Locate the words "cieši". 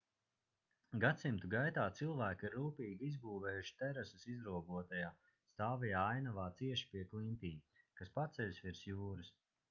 6.61-6.89